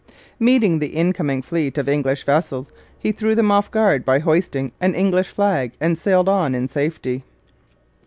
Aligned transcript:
Meeting 0.39 0.79
the 0.79 0.95
incoming 0.95 1.43
fleet 1.43 1.77
of 1.77 1.87
English 1.87 2.23
vessels, 2.25 2.73
he 2.97 3.11
threw 3.11 3.35
them 3.35 3.51
off 3.51 3.69
guard 3.69 4.03
by 4.03 4.17
hoisting 4.17 4.71
an 4.81 4.95
English 4.95 5.29
flag, 5.29 5.73
and 5.79 5.95
sailed 5.95 6.27
on 6.27 6.55
in 6.55 6.67
safety. 6.67 7.23